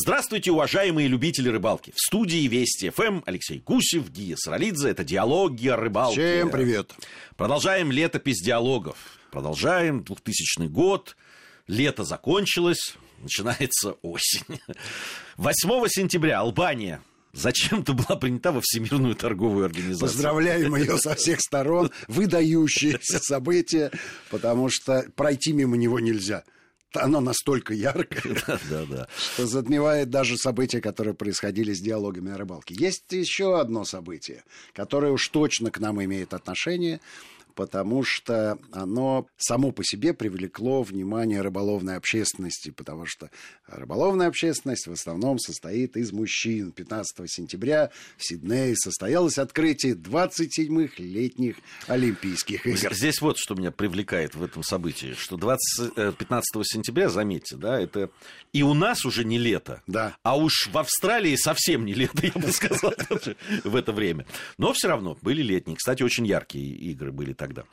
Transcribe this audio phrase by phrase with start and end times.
[0.00, 1.90] Здравствуйте, уважаемые любители рыбалки.
[1.90, 4.90] В студии Вести ФМ Алексей Гусев, Гия Саралидзе.
[4.90, 6.36] Это диалоги о рыбалке.
[6.36, 6.92] Всем привет.
[7.36, 8.96] Продолжаем летопись диалогов.
[9.32, 11.16] Продолжаем 2000 год.
[11.66, 14.60] Лето закончилось, начинается осень.
[15.36, 17.02] 8 сентября Албания
[17.32, 20.08] зачем-то была принята во Всемирную торговую организацию.
[20.10, 21.90] Поздравляем ее со всех сторон.
[22.06, 23.90] Выдающееся событие,
[24.30, 26.44] потому что пройти мимо него нельзя
[26.94, 29.08] оно настолько яркое, да, да, да.
[29.16, 32.74] что затмевает даже события, которые происходили с диалогами о рыбалке.
[32.74, 37.00] Есть еще одно событие, которое уж точно к нам имеет отношение
[37.58, 43.32] потому что оно само по себе привлекло внимание рыболовной общественности, потому что
[43.66, 46.70] рыболовная общественность в основном состоит из мужчин.
[46.70, 51.56] 15 сентября в Сиднее состоялось открытие 27-х летних
[51.88, 52.94] Олимпийских игр.
[52.94, 57.80] Здесь вот что меня привлекает в этом событии, что 20, 15 э, сентября, заметьте, да,
[57.80, 58.08] это
[58.52, 60.16] и у нас уже не лето, да.
[60.22, 62.94] а уж в Австралии совсем не лето, я бы сказал,
[63.64, 64.26] в это время.
[64.58, 65.76] Но все равно были летние.
[65.76, 67.64] Кстати, очень яркие игры были тогда тогда.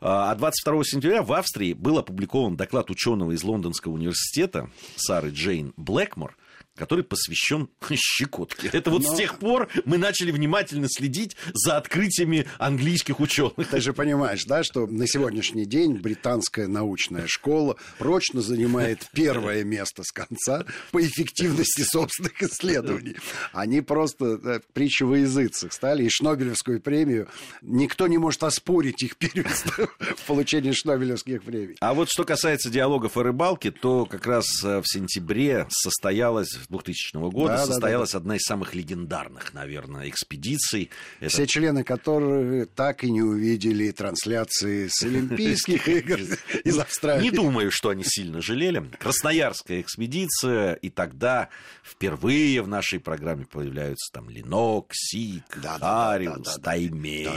[0.00, 6.36] А 22 сентября в Австрии был опубликован доклад ученого из Лондонского университета Сары Джейн Блэкмор,
[6.76, 8.70] который посвящен щекотке.
[8.72, 9.14] Это вот Но...
[9.14, 13.68] с тех пор мы начали внимательно следить за открытиями английских ученых.
[13.70, 20.02] Ты же понимаешь, да, что на сегодняшний день британская научная школа прочно занимает первое место
[20.04, 23.16] с конца по эффективности собственных исследований.
[23.52, 27.28] Они просто да, притча во языцах стали, и Шнобелевскую премию
[27.62, 31.76] никто не может оспорить их первенство в получении Шнобелевских премий.
[31.80, 37.30] А вот что касается диалогов о рыбалке, то как раз э, в сентябре состоялась 2000
[37.30, 38.22] года да, состоялась да, да.
[38.22, 40.90] одна из самых легендарных, наверное, экспедиций.
[41.20, 41.46] Все Это...
[41.46, 46.20] члены которые так и не увидели трансляции с Олимпийских игр
[46.64, 47.22] из Австралии.
[47.22, 48.90] Не думаю, что они сильно жалели.
[48.98, 51.48] Красноярская экспедиция, и тогда
[51.84, 57.28] впервые в нашей программе появляются там Ленок, Сик, Хариус, Таймей.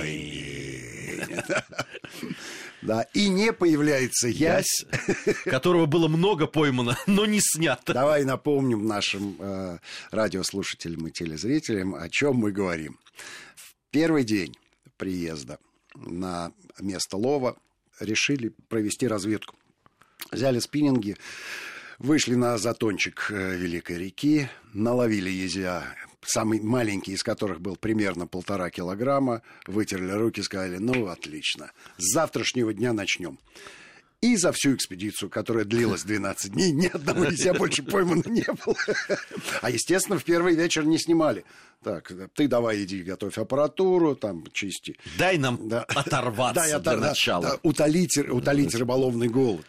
[2.84, 4.86] Да, и не появляется ясь,
[5.46, 7.94] которого было много поймано, но не снято.
[7.94, 9.78] Давай напомним нашим э,
[10.12, 13.00] радиослушателям и телезрителям, о чем мы говорим.
[13.56, 14.56] В первый день
[14.98, 15.60] приезда
[15.96, 17.56] на место лова
[18.00, 19.56] решили провести разведку.
[20.32, 21.16] Взяли спиннинги,
[22.00, 25.86] вышли на затончик э, Великой реки, наловили езя
[26.26, 32.74] самый маленький из которых был примерно полтора килограмма, вытерли руки, сказали, ну, отлично, с завтрашнего
[32.74, 33.40] дня начнем.
[34.24, 38.78] И за всю экспедицию, которая длилась 12 дней, ни одного нельзя больше поймано не было.
[39.62, 41.44] А, естественно, в первый вечер не снимали.
[41.84, 44.96] Так, ты давай иди, готовь аппаратуру, там, чисти.
[45.18, 45.84] Дай нам да.
[45.84, 47.42] оторваться Дай, для да, начала.
[47.44, 49.66] Да, утолить, утолить рыболовный голод.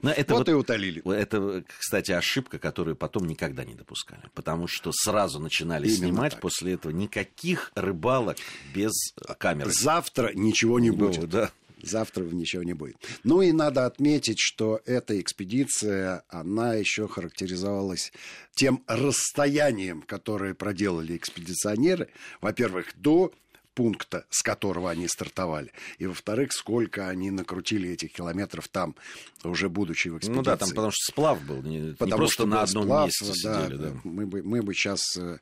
[0.00, 1.02] Но это вот, вот и утолили.
[1.14, 4.22] Это, кстати, ошибка, которую потом никогда не допускали.
[4.32, 6.40] Потому что сразу начинали Именно снимать так.
[6.40, 8.38] после этого никаких рыбалок
[8.74, 8.92] без
[9.36, 9.70] камеры.
[9.70, 11.28] Завтра ничего не будет.
[11.28, 11.50] Да
[11.82, 12.96] завтра ничего не будет.
[13.24, 18.12] Ну и надо отметить, что эта экспедиция, она еще характеризовалась
[18.54, 22.08] тем расстоянием, которое проделали экспедиционеры.
[22.40, 23.32] Во-первых, до
[23.78, 25.70] пункта, с которого они стартовали.
[25.98, 28.96] И, во-вторых, сколько они накрутили этих километров там,
[29.44, 30.36] уже будучи в экспедиции.
[30.36, 33.06] Ну да, там потому что сплав был, не, потому не просто что на одном сплав,
[33.06, 33.78] месте да, сидели.
[33.78, 34.00] Да.
[34.02, 35.38] Мы, бы, мы бы сейчас э,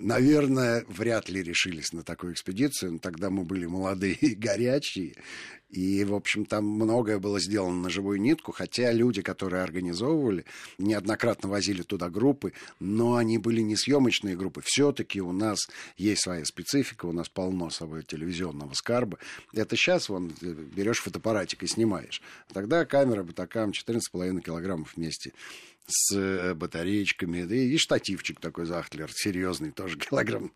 [0.00, 2.92] наверное, вряд ли решились на такую экспедицию.
[2.92, 5.14] Но тогда мы были молодые и горячие.
[5.72, 10.44] И, в общем, там многое было сделано на живую нитку, хотя люди, которые организовывали,
[10.76, 14.60] неоднократно возили туда группы, но они были не съемочные группы.
[14.62, 15.58] Все-таки у нас
[15.96, 19.18] есть своя специфика, у нас полно с собой телевизионного скарба.
[19.54, 22.20] Это сейчас вон берешь фотоаппаратик и снимаешь.
[22.52, 25.32] Тогда камера Батакам 14,5 килограммов вместе
[25.86, 30.52] с э, батареечками, да и штативчик такой Захтлер, серьезный, тоже килограмм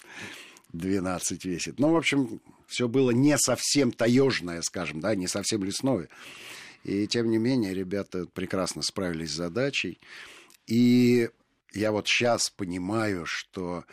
[0.73, 1.79] 12 весит.
[1.79, 6.09] Ну, в общем, все было не совсем таежное, скажем, да, не совсем лесное.
[6.85, 9.99] И тем не менее, ребята прекрасно справились с задачей.
[10.67, 11.29] И
[11.73, 13.85] я вот сейчас понимаю, что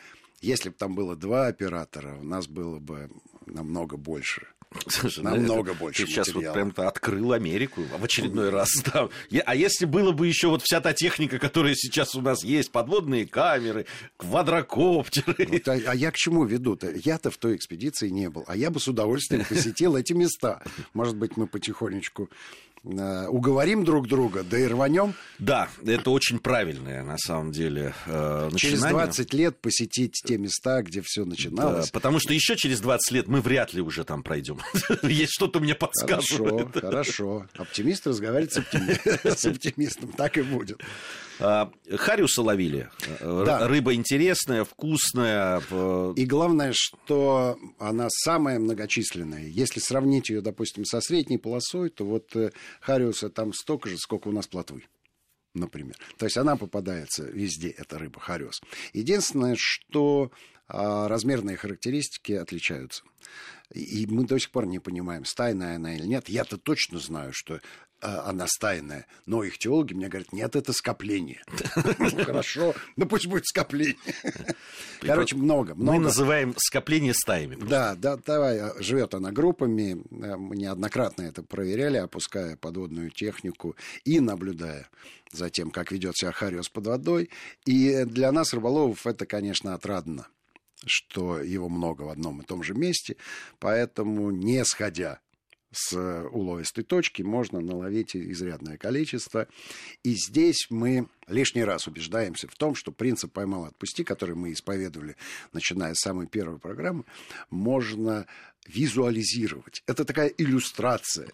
[0.42, 3.10] если бы там было два оператора, у нас было бы
[3.46, 4.48] намного больше
[4.88, 8.70] Слушай, Намного это, больше Ты сейчас вот прям-то открыл Америку в очередной раз.
[8.94, 9.10] Да.
[9.46, 13.25] А если было бы еще вот вся та техника, которая сейчас у нас есть, подводные
[13.25, 13.86] камеры,
[14.18, 15.48] квадрокоптеры.
[15.48, 16.92] Вот, а, а я к чему веду-то?
[16.92, 20.62] Я-то в той экспедиции не был, а я бы с удовольствием посетил эти места.
[20.94, 22.30] Может быть, мы потихонечку
[22.84, 25.14] уговорим друг друга, да и рванем.
[25.40, 28.58] Да, это очень правильное, на самом деле, э, начинание.
[28.58, 31.86] Через 20 лет посетить те места, где все начиналось.
[31.86, 34.60] Да, потому что еще через 20 лет мы вряд ли уже там пройдем.
[35.04, 36.74] Есть что-то мне подсказывает.
[36.74, 37.48] Хорошо, хорошо.
[37.56, 38.58] Оптимист разговаривает с
[39.46, 40.12] оптимистом.
[40.12, 40.82] Так и будет.
[41.40, 42.90] А, Хариуса ловили.
[43.20, 43.68] Да.
[43.68, 45.62] Рыба интересная, вкусная.
[46.16, 49.48] И главное, что она самая многочисленная.
[49.48, 52.52] Если сравнить ее, допустим, со средней полосой, то вот э,
[52.82, 54.84] Хариуса там столько же, сколько у нас плотвы
[55.54, 55.96] например.
[56.18, 58.60] То есть она попадается везде, эта рыба хариус.
[58.92, 60.32] Единственное, что
[60.68, 63.04] а, размерные характеристики отличаются.
[63.74, 66.30] И мы до сих пор не понимаем, стайная она или нет.
[66.30, 67.60] Я-то точно знаю, что
[68.04, 69.06] она стайная.
[69.26, 71.42] Но их теологи мне говорят, нет, это скопление.
[72.26, 73.98] Хорошо, ну пусть будет скопление.
[75.02, 75.98] Короче, много, много.
[75.98, 77.56] Мы называем скопление стаями.
[77.56, 80.04] Да, да, давай, а, живет она группами.
[80.10, 84.90] Мы неоднократно это проверяли, опуская подводную технику и наблюдая
[85.32, 87.30] за тем, как ведет себя Хариус под водой.
[87.66, 90.28] И для нас, рыболовов, это, конечно, отрадно
[90.86, 93.16] что его много в одном и том же месте,
[93.60, 95.22] поэтому не сходя
[95.74, 95.94] с
[96.31, 99.48] уловистой точки можно наловить изрядное количество.
[100.04, 105.16] И здесь мы лишний раз убеждаемся в том, что принцип «поймал, отпусти», который мы исповедовали,
[105.52, 107.06] начиная с самой первой программы,
[107.50, 108.28] можно
[108.68, 109.84] визуализировать.
[109.88, 111.31] Это такая иллюстрация.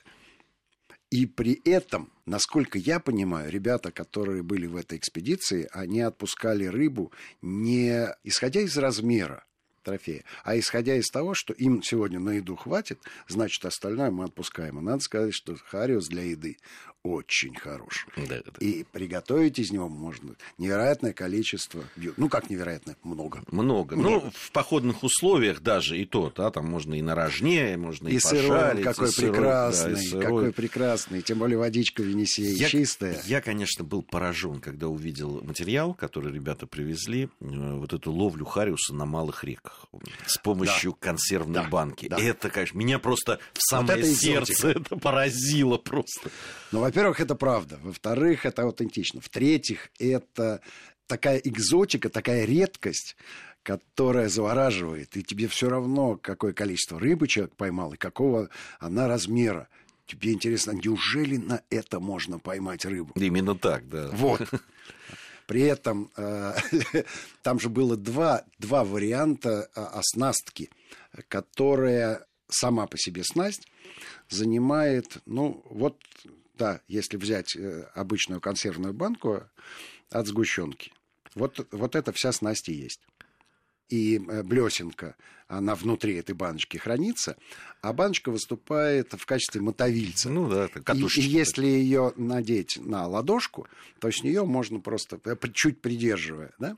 [1.11, 7.11] И при этом, насколько я понимаю, ребята, которые были в этой экспедиции, они отпускали рыбу
[7.41, 9.43] не исходя из размера,
[9.81, 10.23] трофея.
[10.43, 14.79] А исходя из того, что им сегодня на еду хватит, значит, остальное мы отпускаем.
[14.79, 16.57] И надо сказать, что хариус для еды
[17.03, 18.07] очень хорош.
[18.17, 18.51] Да, да.
[18.59, 21.83] И приготовить из него можно невероятное количество.
[22.17, 22.97] Ну, как невероятное?
[23.03, 23.41] Много.
[23.51, 23.95] Много.
[23.95, 24.25] Ну, Много.
[24.25, 28.15] Ну, в походных условиях даже и то, да, там можно и на рожне, можно и,
[28.15, 30.23] и сырой, какой и сырой, прекрасный, да, и сырой.
[30.23, 31.21] какой прекрасный.
[31.21, 33.21] Тем более водичка в Венесии я, чистая.
[33.25, 38.93] Я, конечно, был поражен, когда увидел материал, который ребята привезли, э, вот эту ловлю хариуса
[38.93, 39.68] на малых реках
[40.25, 40.97] с помощью да.
[40.99, 41.67] консервной да.
[41.67, 42.07] банки.
[42.07, 42.19] Да.
[42.19, 46.29] Это, конечно, меня просто в самое вот это сердце это поразило просто.
[46.71, 47.79] Ну, во-первых, это правда.
[47.81, 49.21] Во-вторых, это аутентично.
[49.21, 50.61] В-третьих, это
[51.07, 53.15] такая экзотика, такая редкость,
[53.63, 55.17] которая завораживает.
[55.17, 58.49] И тебе все равно, какое количество рыбы человек поймал и какого
[58.79, 59.67] она размера.
[60.05, 63.13] Тебе интересно, неужели на это можно поймать рыбу?
[63.15, 64.09] Именно так, да.
[64.11, 64.41] Вот.
[65.49, 66.53] При этом э,
[67.41, 70.69] там же было два, два варианта э, оснастки,
[71.27, 73.67] которая сама по себе снасть
[74.29, 75.97] занимает, ну, вот
[76.53, 79.41] да, если взять э, обычную консервную банку
[80.11, 80.93] от сгущенки,
[81.33, 83.01] вот, вот эта вся снасть и есть.
[83.89, 85.15] И э, блесенка,
[85.47, 87.35] она внутри этой баночки хранится,
[87.81, 90.29] а баночка выступает в качестве мотовильца.
[90.29, 91.21] Ну да, катушечка.
[91.21, 93.67] И, и если ее надеть на ладошку,
[93.99, 96.77] то с нее можно просто, э, чуть придерживая, да,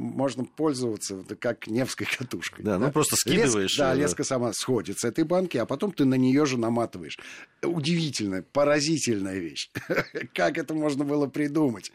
[0.00, 2.64] можно пользоваться как Невской катушкой.
[2.64, 2.86] Да, да?
[2.86, 3.72] ну просто скидываешь.
[3.72, 7.18] Леск, да, леска сама сходит с этой банки, а потом ты на нее же наматываешь.
[7.62, 9.70] Удивительная, поразительная вещь.
[10.34, 11.92] как это можно было придумать?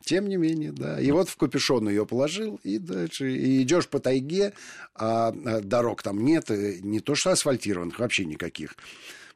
[0.00, 1.00] Тем не менее, да.
[1.00, 4.52] И вот в капюшон ее положил, и дальше и идешь по тайге,
[4.94, 8.76] а, а дорог там нет, не то что асфальтированных, вообще никаких.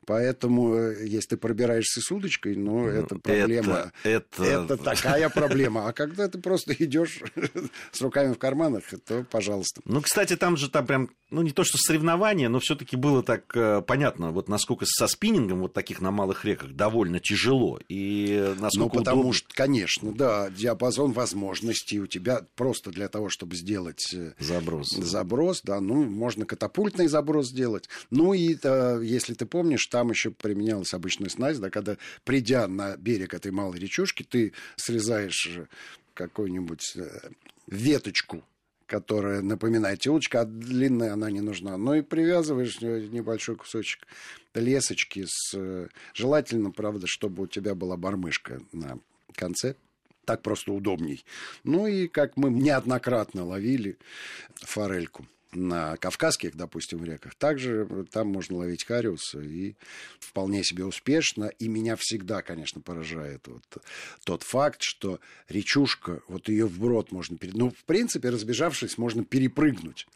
[0.06, 3.92] Поэтому, э, если ты пробираешься с удочкой, ну, ну это проблема.
[4.02, 4.44] Это, это...
[4.44, 5.88] это такая проблема.
[5.88, 7.20] А когда ты просто идешь
[7.92, 9.80] с руками в карманах, то пожалуйста.
[9.84, 13.44] Ну, кстати, там же там прям, ну, не то что соревнование, но все-таки было так
[13.54, 17.78] э, понятно, вот насколько со спиннингом вот таких на малых реках довольно тяжело.
[17.88, 19.34] И насколько Ну, потому удобно...
[19.34, 24.12] что, конечно, да, диапазон возможностей у тебя просто для того, чтобы сделать...
[24.12, 24.90] Э, заброс.
[24.90, 27.88] Заброс, да, ну, можно катапультный заброс сделать.
[28.10, 28.56] Ну, и
[29.02, 33.78] если ты помнишь, там еще применялась обычная снасть, да, когда, придя на берег этой малой
[33.78, 35.60] речушки, ты срезаешь
[36.14, 37.30] какую-нибудь э,
[37.66, 38.42] веточку
[38.86, 41.78] которая напоминает телочка, а длинная она не нужна.
[41.78, 44.06] Ну и привязываешь небольшой кусочек
[44.54, 45.54] лесочки с...
[45.54, 48.98] Э, желательно, правда, чтобы у тебя была бармышка на
[49.34, 49.76] конце.
[50.26, 51.24] Так просто удобней.
[51.64, 53.96] Ну и как мы неоднократно ловили
[54.56, 57.34] форельку на кавказских, допустим, реках.
[57.34, 59.74] Также там можно ловить хариуса и
[60.18, 61.46] вполне себе успешно.
[61.58, 63.62] И меня всегда, конечно, поражает вот
[64.24, 67.38] тот факт, что речушка, вот ее вброд можно...
[67.52, 70.06] Ну, в принципе, разбежавшись, можно перепрыгнуть.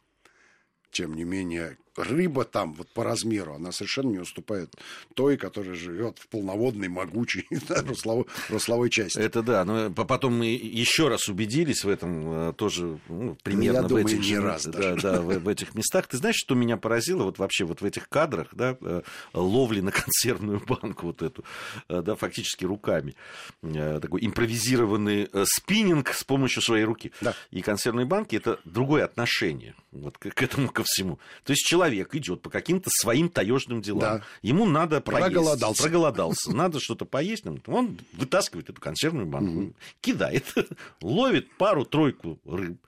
[0.91, 4.75] Тем не менее, рыба там вот по размеру, она совершенно не уступает
[5.15, 9.19] той, которая живет в полноводной, могучей да, русловой, русловой части.
[9.19, 13.83] Это да, но потом мы еще раз убедились в этом э, тоже ну, примерно Я
[13.83, 16.07] в думаю, этих не раз да, да, в, в этих местах.
[16.07, 19.93] Ты знаешь, что меня поразило вот вообще вот в этих кадрах, да, э, ловли на
[19.93, 21.45] консервную банку вот эту,
[21.89, 23.15] э, да, фактически руками,
[23.63, 27.13] такой импровизированный спиннинг с помощью своей руки.
[27.21, 27.35] Да.
[27.51, 31.19] И консервные банки это другое отношение вот к этому ко всему.
[31.45, 34.19] То есть человек человек идет по каким-то своим таежным делам.
[34.19, 34.23] Да.
[34.43, 35.65] Ему надо проголодался.
[35.65, 35.83] поесть.
[35.83, 36.53] Проголодался.
[36.53, 37.45] Надо что-то поесть.
[37.67, 39.75] Он вытаскивает эту консервную банку, угу.
[40.01, 40.45] кидает,
[41.01, 42.79] ловит пару-тройку рыб.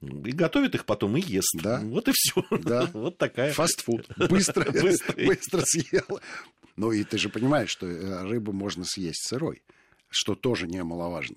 [0.00, 1.56] И готовит их потом и ест.
[1.60, 1.80] Да.
[1.82, 2.44] Вот и все.
[2.50, 2.88] Да.
[2.92, 3.52] вот такая.
[3.52, 4.06] Фастфуд.
[4.28, 4.70] Быстро,
[5.16, 6.20] быстро съел.
[6.76, 9.62] Ну и ты же понимаешь, что э, рыбу можно съесть сырой,
[10.08, 11.36] что тоже немаловажно.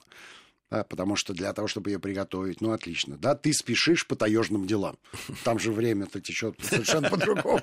[0.71, 3.17] Да, потому что для того, чтобы ее приготовить, ну, отлично.
[3.17, 4.97] Да, ты спешишь по таежным делам.
[5.43, 7.61] Там же время-то течет совершенно по-другому.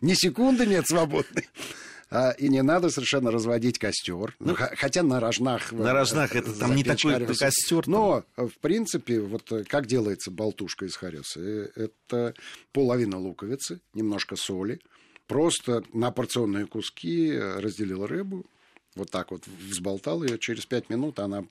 [0.00, 1.48] Ни секунды нет свободной.
[2.10, 4.34] А, и не надо совершенно разводить костер.
[4.40, 5.72] Ну, хотя на рожнах...
[5.72, 7.86] На рожнах это там не такой костер.
[7.86, 11.40] Но, в принципе, вот э, как делается болтушка из хариуса?
[11.40, 12.34] Э, это
[12.72, 14.80] половина луковицы, немножко соли,
[15.26, 18.44] просто на порционные куски э, разделил рыбу,
[18.94, 21.44] вот так вот взболтал ее, через пять минут она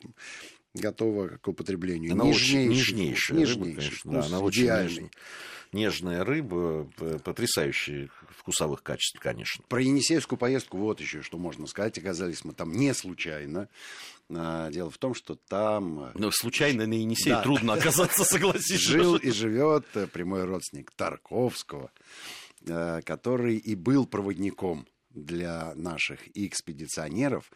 [0.73, 2.13] готова к употреблению.
[2.13, 5.11] Она нежнейший, очень нежнейшая, нежнейший рыба, конечно, вкус, да, она очень идеальный.
[5.73, 6.89] нежная рыба,
[7.23, 9.63] потрясающие вкусовых качеств, конечно.
[9.67, 11.97] Про Енисейскую поездку вот еще что можно сказать.
[11.97, 13.69] Оказались мы там не случайно.
[14.33, 16.05] А, дело в том, что там...
[16.05, 17.43] Э, Но случайно на Енисей да.
[17.43, 18.79] трудно оказаться, согласись.
[18.79, 21.91] Жил и живет э, прямой родственник Тарковского,
[22.65, 27.51] э, который и был проводником для наших экспедиционеров.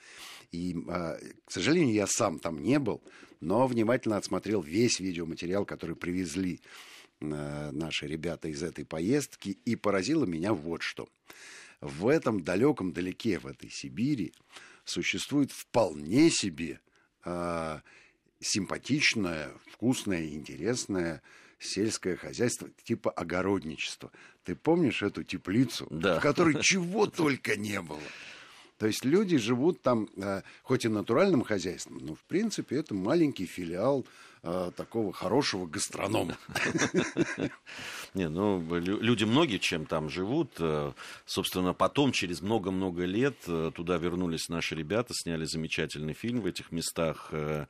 [0.51, 3.01] И, к сожалению, я сам там не был,
[3.39, 6.59] но внимательно отсмотрел весь видеоматериал, который привезли
[7.19, 11.07] наши ребята из этой поездки, и поразило меня вот что.
[11.81, 14.33] В этом далеком далеке, в этой Сибири,
[14.85, 16.79] существует вполне себе
[17.25, 17.79] э,
[18.39, 21.21] симпатичное, вкусное, интересное
[21.59, 24.11] сельское хозяйство типа огородничества.
[24.43, 26.19] Ты помнишь эту теплицу, да.
[26.19, 28.01] в которой чего только не было?
[28.77, 33.45] То есть люди живут там, э, хоть и натуральным хозяйством, но в принципе это маленький
[33.45, 34.05] филиал
[34.45, 36.37] э, такого хорошего гастронома.
[38.13, 40.53] Не, ну, люди многие чем там живут.
[40.59, 40.93] Э,
[41.25, 46.71] собственно, потом, через много-много лет, э, туда вернулись наши ребята, сняли замечательный фильм в этих
[46.71, 47.29] местах.
[47.31, 47.65] Э,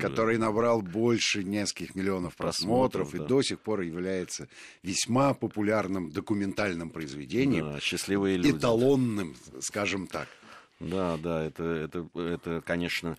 [0.00, 3.24] Который набрал больше нескольких миллионов просмотров, просмотров и да.
[3.24, 4.48] до сих пор является
[4.82, 7.72] весьма популярным документальным произведением.
[7.72, 8.56] Да, счастливые люди.
[8.56, 10.28] Эталонным, скажем так.
[10.80, 13.16] Да, да, это, это, это конечно,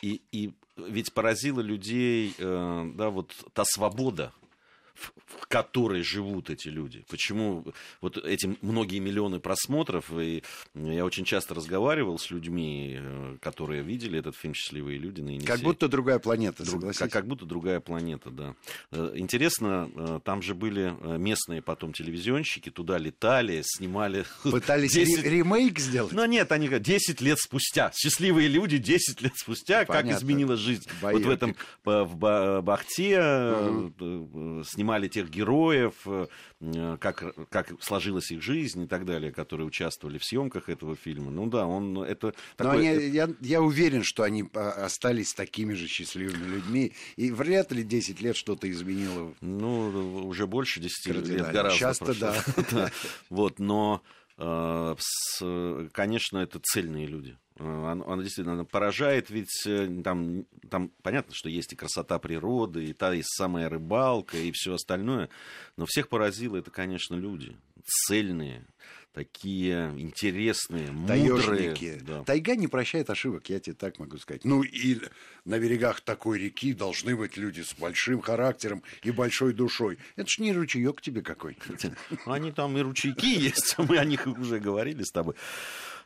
[0.00, 4.32] и, и ведь поразило людей, да, вот та свобода,
[5.26, 7.04] в которой живут эти люди.
[7.08, 7.64] Почему
[8.00, 10.42] вот эти многие миллионы просмотров, и
[10.74, 15.46] я очень часто разговаривал с людьми, э, которые видели этот фильм «Счастливые люди» на Енисей.
[15.46, 18.54] Как будто другая планета, Друг, как, как будто другая планета, да.
[18.90, 24.24] Э, интересно, э, там же были местные потом телевизионщики, туда летали, снимали...
[24.42, 25.24] Пытались 10...
[25.24, 26.12] ремейк сделать?
[26.12, 27.92] Ну нет, они 10 лет спустя.
[27.94, 30.10] «Счастливые люди» 10 лет спустя, Понятно.
[30.10, 30.84] как изменилась жизнь.
[31.00, 31.26] Боевик.
[31.26, 34.64] Вот в этом, в Бахте угу.
[34.64, 36.26] снимали тех героев, э,
[37.00, 41.30] как, как сложилась их жизнь и так далее, которые участвовали в съемках этого фильма.
[41.30, 42.34] Ну да, он это...
[42.56, 42.84] Такой...
[42.84, 47.72] Но они, я, я уверен, что они а, остались такими же счастливыми людьми, и вряд
[47.72, 49.34] ли 10 лет что-то изменило.
[49.40, 51.78] Ну, уже больше 10 лет гораздо.
[51.78, 52.34] Часто, прошло.
[52.70, 52.90] да.
[53.30, 54.02] Вот, но
[54.38, 54.94] э,
[55.92, 57.36] конечно, это цельные люди.
[57.58, 62.92] Она, она действительно поражает, ведь э, там, там понятно, что есть и красота природы, и
[62.92, 65.28] та есть самая рыбалка, и все остальное.
[65.76, 67.56] Но всех поразило это, конечно, люди.
[67.84, 68.64] Цельные,
[69.12, 72.00] такие интересные, мудрые.
[72.00, 72.24] Да.
[72.24, 74.44] Тайга не прощает ошибок, я тебе так могу сказать.
[74.44, 74.98] Ну и
[75.44, 79.98] на берегах такой реки должны быть люди с большим характером и большой душой.
[80.16, 81.58] Это ж не ручеек тебе какой.
[82.24, 85.34] Они там и ручейки есть, мы о них уже говорили с тобой.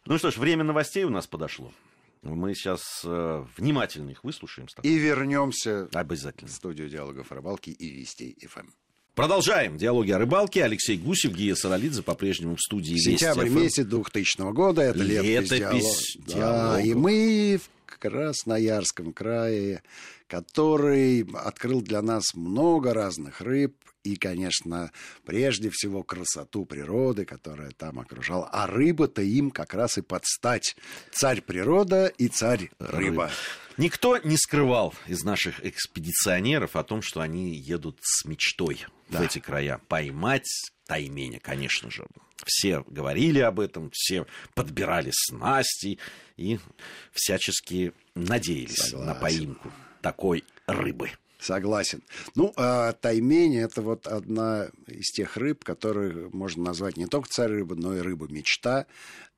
[0.07, 1.73] Ну что ж, время новостей у нас подошло.
[2.23, 4.69] Мы сейчас э, внимательно их выслушаем.
[4.83, 6.49] И вернемся Обязательно.
[6.51, 8.67] в студию диалогов о рыбалке и Вестей ФМ.
[9.15, 10.65] Продолжаем диалоги о рыбалке.
[10.65, 14.83] Алексей Гусев, Гия Саралидзе по-прежнему в студии Сентябрь Вести месяц 2000 года.
[14.83, 16.75] Это летопись, летопись диалог.
[16.75, 17.61] Да, и мы
[17.99, 19.83] Красноярском крае,
[20.27, 23.77] который открыл для нас много разных рыб,
[24.07, 24.93] и, конечно,
[25.25, 28.49] прежде всего красоту природы, которая там окружала.
[28.53, 30.77] А рыба-то им как раз и подстать.
[31.11, 33.31] Царь природа и царь рыба.
[33.77, 39.19] Никто не скрывал из наших экспедиционеров о том, что они едут с мечтой да.
[39.19, 39.81] в эти края.
[39.89, 42.07] Поймать тайменя, конечно же.
[42.45, 45.99] Все говорили об этом, все подбирали снасти
[46.37, 46.59] и
[47.13, 49.07] всячески надеялись Согласен.
[49.07, 51.11] на поимку такой рыбы.
[51.39, 52.03] Согласен.
[52.35, 57.51] Ну, а таймень– это вот одна из тех рыб, которые можно назвать не только царь
[57.51, 58.87] рыба, но и рыба-мечта.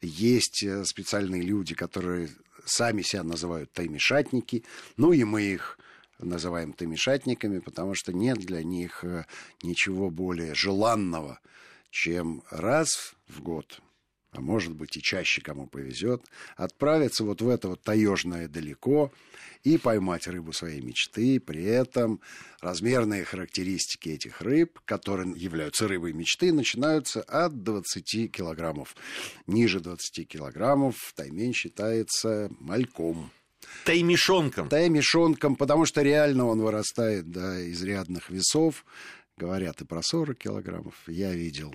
[0.00, 2.30] Есть э, специальные люди, которые
[2.64, 4.64] сами себя называют таймешатники.
[4.96, 5.78] Ну, и мы их
[6.18, 9.24] называем томишатниками, потому что нет для них э,
[9.62, 11.40] ничего более желанного,
[11.90, 13.80] чем раз в год
[14.32, 16.22] а может быть и чаще, кому повезет,
[16.56, 19.12] отправиться вот в это вот таежное далеко
[19.64, 21.40] и поймать рыбу своей мечты.
[21.40, 22.20] При этом
[22.60, 28.94] размерные характеристики этих рыб, которые являются рыбой мечты, начинаются от 20 килограммов.
[29.46, 33.30] Ниже 20 килограммов таймень считается мальком.
[33.84, 34.68] Таймишонком.
[34.68, 38.84] Таймишонком, потому что реально он вырастает до изрядных весов.
[39.36, 40.94] Говорят и про 40 килограммов.
[41.06, 41.74] Я видел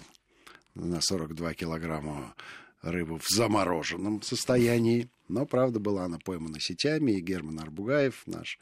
[0.76, 2.36] на 42 килограмма
[2.82, 5.10] рыбу в замороженном состоянии.
[5.28, 8.60] Но, правда, была она поймана сетями, и Герман Арбугаев, наш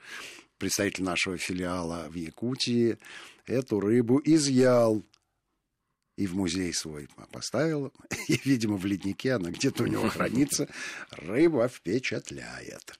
[0.57, 2.97] представитель нашего филиала в Якутии,
[3.47, 5.03] эту рыбу изъял
[6.17, 7.91] и в музей свой поставил.
[8.27, 10.69] И, видимо, в леднике она где-то у него хранится.
[11.09, 12.99] Рыба впечатляет.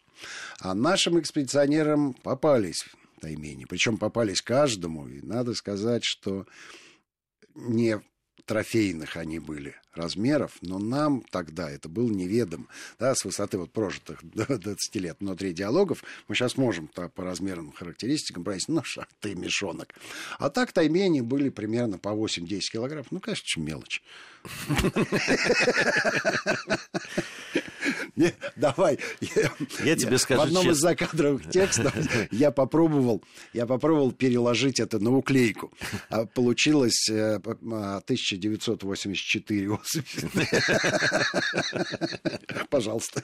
[0.60, 2.86] А нашим экспедиционерам попались
[3.20, 3.66] таймени.
[3.66, 5.08] Причем попались каждому.
[5.08, 6.46] И надо сказать, что
[7.56, 8.02] не
[8.46, 12.68] трофейных они были размеров, но нам тогда это было неведом,
[13.00, 18.44] да, с высоты вот прожитых 20 лет внутри диалогов, мы сейчас можем по размерным характеристикам
[18.44, 19.94] брать, ну, шаг ты мешонок.
[20.40, 24.02] А так таймени были примерно по 8-10 килограмм, ну, конечно, мелочь.
[28.56, 28.98] Давай.
[29.84, 30.76] Я тебе скажу В одном честно.
[30.76, 31.94] из закадровых текстов
[32.32, 35.72] я попробовал, я попробовал переложить это на уклейку.
[36.10, 39.78] А получилось э, п- а, 1984.
[42.70, 43.24] Пожалуйста.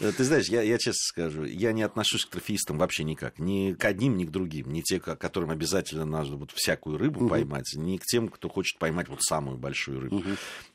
[0.00, 3.38] Э, Ты знаешь, я, я честно скажу, я не отношусь к трофеистам вообще никак.
[3.38, 4.72] Ни к одним, ни к другим.
[4.72, 8.78] Не те, ко- которым обязательно надо вот всякую рыбу поймать, ни к тем, кто хочет
[8.78, 10.22] поймать вот самую большую рыбу.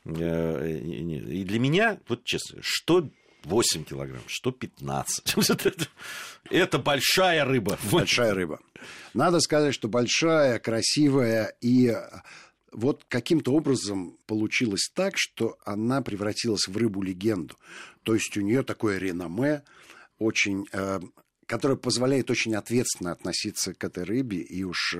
[0.04, 3.08] Э, И для меня, вот честно, что
[3.44, 5.36] 8 килограмм, что 15.
[5.36, 7.78] Вот это- большая рыба.
[7.90, 8.60] Большая рыба.
[9.14, 11.94] Надо сказать, что большая, красивая и
[12.72, 17.56] вот каким-то образом получилось так, что она превратилась в рыбу-легенду.
[18.02, 19.62] То есть у нее такое реноме,
[20.18, 21.00] очень, э,
[21.46, 24.38] которое позволяет очень ответственно относиться к этой рыбе.
[24.38, 24.96] И уж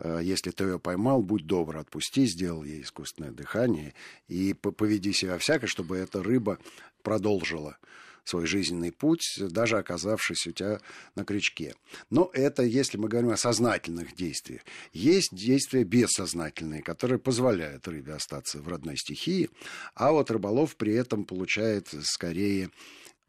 [0.00, 3.94] э, если ты ее поймал, будь добр, отпусти, сделал ей искусственное дыхание
[4.28, 6.58] и по- поведи себя всяко, чтобы эта рыба
[7.04, 7.76] продолжила
[8.24, 10.80] свой жизненный путь, даже оказавшись у тебя
[11.14, 11.74] на крючке.
[12.10, 14.62] Но это если мы говорим о сознательных действиях.
[14.92, 19.50] Есть действия бессознательные, которые позволяют рыбе остаться в родной стихии,
[19.94, 22.70] а вот рыболов при этом получает скорее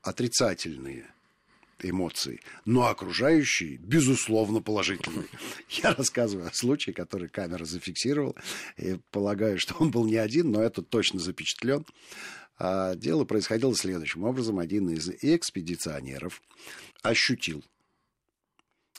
[0.01, 1.05] отрицательные
[1.81, 5.27] эмоции, но окружающие, безусловно, положительные.
[5.69, 8.35] Я рассказываю о случае, который камера зафиксировала.
[8.77, 11.85] И полагаю, что он был не один, но это точно запечатлен.
[12.57, 14.59] А дело происходило следующим образом.
[14.59, 16.41] Один из экспедиционеров
[17.01, 17.63] ощутил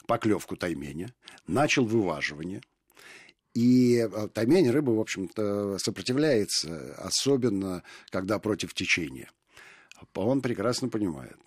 [0.07, 1.15] поклевку тайменя,
[1.47, 2.61] начал вываживание.
[3.55, 9.31] И э, таймень рыба, в общем-то, сопротивляется, особенно когда против течения.
[10.15, 11.39] Он прекрасно понимает,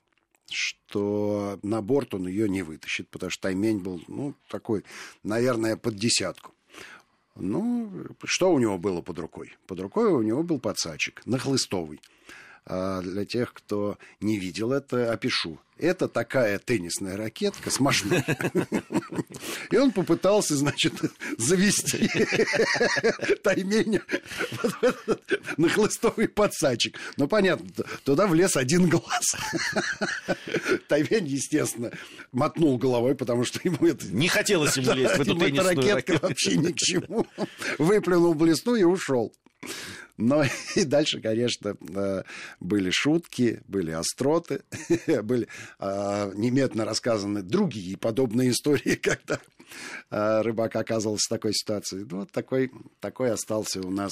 [0.49, 4.83] что на борт он ее не вытащит, потому что таймень был, ну, такой,
[5.21, 6.53] наверное, под десятку.
[7.39, 7.89] Ну,
[8.25, 9.57] что у него было под рукой?
[9.67, 12.01] Под рукой у него был подсачек, нахлыстовый.
[12.71, 15.59] А для тех, кто не видел это, опишу.
[15.79, 18.23] Это такая теннисная ракетка с машиной.
[19.71, 20.93] И он попытался, значит,
[21.37, 22.07] завести
[23.43, 24.03] тайменя
[24.81, 25.23] этот
[25.57, 26.99] нахлыстовый подсачек.
[27.17, 27.67] Ну, понятно,
[28.03, 29.35] туда влез один глаз.
[30.87, 31.91] Таймень, естественно,
[32.31, 34.05] мотнул головой, потому что ему это...
[34.07, 36.27] Не хотелось ему лезть в эту теннисную ракетка ракетку.
[36.27, 37.25] вообще ни к чему.
[37.79, 39.33] Выплюнул блесну и ушел.
[40.19, 40.43] Но
[40.75, 42.23] и дальше, конечно, э,
[42.59, 44.61] были шутки, были остроты,
[45.23, 45.47] были
[45.79, 49.39] э, немедленно рассказаны другие подобные истории, когда
[50.11, 52.05] э, рыбак оказывался в такой ситуации.
[52.09, 54.11] Ну, Вот такой, такой остался у нас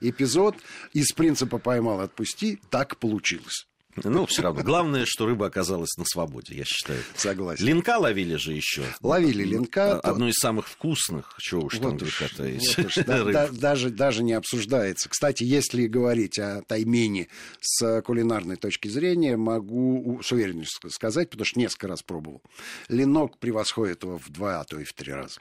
[0.00, 0.54] эпизод.
[0.92, 3.67] Из принципа «поймал, отпусти» так получилось.
[4.04, 4.62] Ну, все равно.
[4.62, 7.00] Главное, что рыба оказалась на свободе, я считаю.
[7.16, 7.64] Согласен.
[7.64, 8.82] Линка ловили же еще.
[9.00, 10.00] Ловили линка.
[10.02, 13.24] то- Одно из самых вкусных, чего уж там Вот уж, греха таить, вот уж, да-
[13.24, 15.08] да- даже, даже не обсуждается.
[15.08, 17.28] Кстати, если говорить о таймене
[17.60, 22.42] с кулинарной точки зрения, могу с уверенностью сказать, потому что несколько раз пробовал.
[22.88, 25.40] Ленок превосходит его в два, а то и в три раза.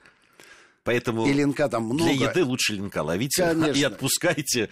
[0.88, 2.06] Поэтому И линка там много.
[2.14, 3.78] для еды лучше линка ловите Конечно.
[3.78, 4.70] и отпускайте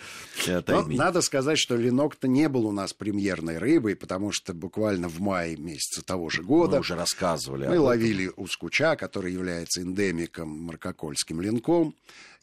[0.48, 5.10] э, Но надо сказать, что ленок-то не был у нас премьерной рыбой, потому что буквально
[5.10, 7.68] в мае месяца того же года Мы уже рассказывали.
[7.68, 11.94] Мы ловили ускуча, который является эндемиком маркокольским линком.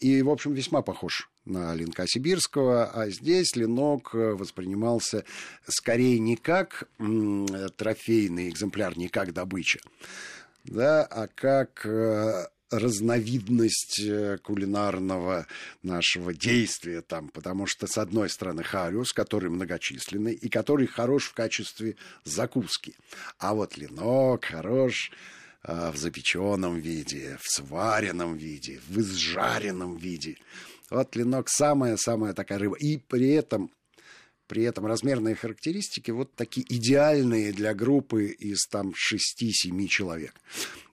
[0.01, 2.91] И, в общем, весьма похож на линка сибирского.
[2.91, 5.25] А здесь ленок э, воспринимался
[5.67, 6.89] скорее не как
[7.79, 9.81] трофейный экземпляр, не как добыча.
[10.65, 15.47] да, а как э, разновидность э, кулинарного
[15.83, 21.35] нашего действия там, потому что, с одной стороны, хариус, который многочисленный и который хорош в
[21.35, 22.95] качестве закуски,
[23.39, 25.13] а вот ленок хорош
[25.65, 30.39] э, в запеченном виде, в сваренном виде, в изжаренном виде.
[30.91, 32.77] Вот ленок самая-самая такая рыба.
[32.77, 33.71] И при этом
[34.53, 40.35] при этом размерные характеристики вот такие идеальные для группы из там 6-7 человек.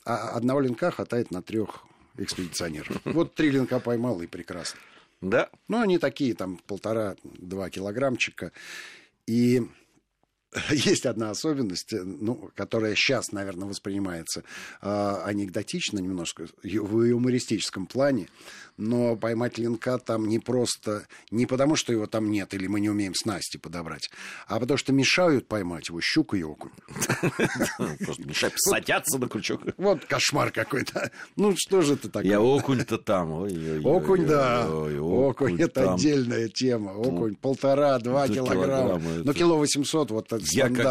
[0.09, 1.83] А одного линка хватает на трех
[2.17, 2.97] экспедиционеров.
[3.05, 4.79] Вот три линка поймал и прекрасно.
[5.21, 5.49] Да.
[5.67, 8.51] Ну, они такие, там, полтора-два килограммчика.
[9.27, 9.61] И
[10.71, 14.43] есть одна особенность, ну, которая сейчас, наверное, воспринимается
[14.81, 18.29] э, анекдотично немножко, в юмористическом плане,
[18.79, 22.89] но поймать линка там не просто, не потому, что его там нет, или мы не
[22.89, 24.09] умеем снасти подобрать,
[24.47, 26.71] а потому что мешают поймать его щука и окунь.
[28.05, 29.61] Просто мешают, садятся на крючок.
[29.77, 31.11] Вот кошмар какой-то.
[31.35, 32.31] Ну, что же это такое?
[32.31, 33.43] Я окунь-то там.
[33.83, 34.67] Окунь, да.
[34.69, 36.91] Окунь, это отдельная тема.
[36.91, 38.99] Окунь полтора-два килограмма.
[39.23, 40.41] Ну, кило восемьсот, вот как,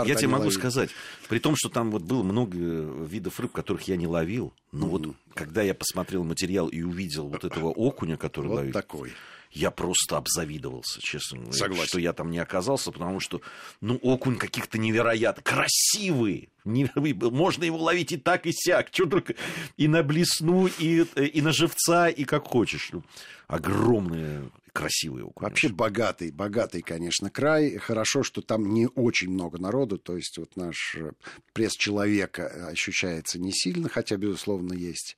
[0.07, 0.91] я тебе могу сказать,
[1.29, 4.89] при том, что там вот было много видов рыб, которых я не ловил, mm-hmm.
[4.89, 9.13] вот когда я посмотрел материал и увидел вот этого окуня, который вот ловит, такой.
[9.53, 11.87] я просто обзавидовался, честно говоря, Согласен.
[11.87, 13.41] что я там не оказался, потому что,
[13.81, 16.49] ну, окунь каких-то невероятно красивый.
[16.65, 16.91] Не,
[17.31, 18.89] можно его ловить и так, и сяк.
[18.91, 19.37] Что только
[19.77, 22.89] и на блесну, и, и на живца, и как хочешь.
[22.91, 23.05] Ну,
[23.47, 25.43] огромные красивый окунь.
[25.43, 27.77] Вообще богатый, богатый, конечно, край.
[27.79, 31.13] Хорошо, что там не очень много народу, то есть вот наш э,
[31.53, 35.17] пресс человека ощущается не сильно, хотя, безусловно, есть.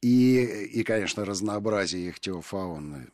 [0.00, 0.40] И,
[0.72, 3.08] и конечно, разнообразие ихтиофауны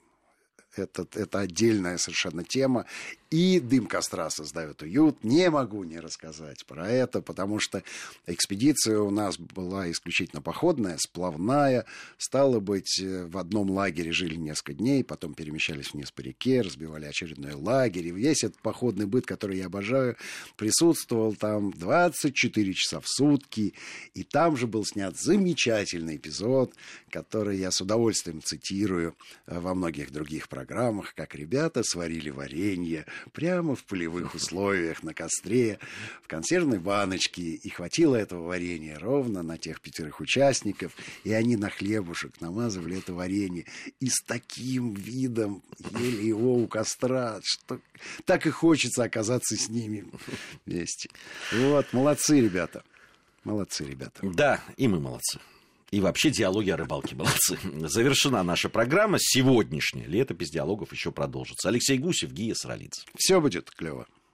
[0.78, 2.86] это, это отдельная совершенно тема.
[3.30, 5.24] И дым костра создает уют.
[5.24, 7.82] Не могу не рассказать про это, потому что
[8.26, 11.86] экспедиция у нас была исключительно походная, сплавная.
[12.18, 17.06] Стало быть, э, в одном лагере жили несколько дней, потом перемещались вниз по реке, разбивали
[17.06, 18.06] очередной лагерь.
[18.06, 20.16] И весь этот походный быт, который я обожаю,
[20.56, 23.74] присутствовал там 24 часа в сутки.
[24.14, 26.74] И там же был снят замечательный эпизод,
[27.10, 33.74] который я с удовольствием цитирую э, во многих других программах, как ребята сварили варенье прямо
[33.74, 35.78] в полевых условиях, на костре,
[36.22, 37.42] в консервной баночке.
[37.42, 40.92] И хватило этого варенья ровно на тех пятерых участников.
[41.24, 43.64] И они на хлебушек намазывали это варенье.
[44.00, 45.62] И с таким видом
[45.98, 47.80] ели его у костра, что
[48.24, 50.06] так и хочется оказаться с ними
[50.64, 51.10] вместе.
[51.52, 52.82] Вот, молодцы, ребята.
[53.44, 54.20] Молодцы, ребята.
[54.22, 55.38] Да, и мы молодцы.
[55.90, 57.58] И вообще диалоги о рыбалке молодцы.
[57.88, 59.18] Завершена наша программа.
[59.20, 61.68] Сегодняшняя летопись диалогов еще продолжится.
[61.68, 63.02] Алексей Гусев, Гия Саралидзе.
[63.16, 64.06] Все будет клево.